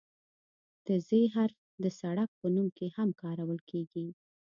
[0.85, 4.07] د "ذ" حرف د سړک په نوم کې هم کارول کیږي.